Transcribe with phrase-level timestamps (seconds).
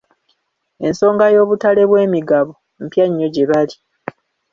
[0.87, 2.53] Ensonga y'obutale bw'emigabo
[2.83, 3.75] mpya nnyo gye bali.